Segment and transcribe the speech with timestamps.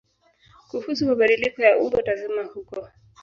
[0.69, 2.87] Kuhusu mabadiliko ya umbo tazama huko.